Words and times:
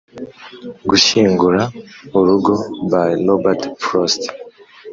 "gushyingura 0.89 1.61
urugo" 2.19 2.53
by 2.91 3.09
robert 3.27 3.61
frost 3.83 4.21